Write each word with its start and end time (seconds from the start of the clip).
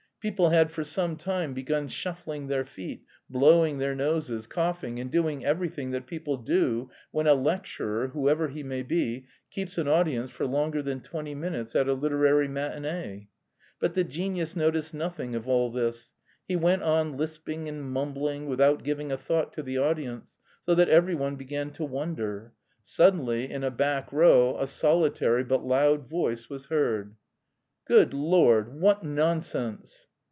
People 0.21 0.51
had 0.51 0.69
for 0.69 0.83
some 0.83 1.17
time 1.17 1.51
begun 1.55 1.87
shuffling 1.87 2.45
their 2.45 2.63
feet, 2.63 3.01
blowing 3.27 3.79
their 3.79 3.95
noses, 3.95 4.45
coughing, 4.45 4.99
and 4.99 5.09
doing 5.09 5.43
everything 5.43 5.89
that 5.89 6.05
people 6.05 6.37
do 6.37 6.91
when 7.09 7.25
a 7.25 7.33
lecturer, 7.33 8.09
whoever 8.09 8.47
he 8.47 8.61
may 8.61 8.83
be, 8.83 9.25
keeps 9.49 9.79
an 9.79 9.87
audience 9.87 10.29
for 10.29 10.45
longer 10.45 10.83
than 10.83 11.01
twenty 11.01 11.33
minutes 11.33 11.75
at 11.75 11.87
a 11.87 11.95
literary 11.95 12.47
matinée. 12.47 13.29
But 13.79 13.95
the 13.95 14.03
genius 14.03 14.55
noticed 14.55 14.93
nothing 14.93 15.33
of 15.33 15.47
all 15.47 15.71
this. 15.71 16.13
He 16.47 16.55
went 16.55 16.83
on 16.83 17.17
lisping 17.17 17.67
and 17.67 17.83
mumbling, 17.83 18.45
without 18.45 18.83
giving 18.83 19.11
a 19.11 19.17
thought 19.17 19.51
to 19.53 19.63
the 19.63 19.79
audience, 19.79 20.37
so 20.61 20.75
that 20.75 20.87
every 20.89 21.15
one 21.15 21.35
began 21.35 21.71
to 21.71 21.83
wonder. 21.83 22.53
Suddenly 22.83 23.49
in 23.49 23.63
a 23.63 23.71
back 23.71 24.13
row 24.13 24.55
a 24.59 24.67
solitary 24.67 25.43
but 25.43 25.65
loud 25.65 26.07
voice 26.07 26.47
was 26.47 26.67
heard: 26.67 27.15
"Good 27.87 28.13
Lord, 28.13 28.79
what 28.79 29.03
nonsense!" 29.03 30.05